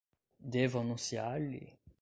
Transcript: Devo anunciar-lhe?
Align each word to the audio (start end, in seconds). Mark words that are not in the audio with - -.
Devo 0.55 0.79
anunciar-lhe? 0.79 1.77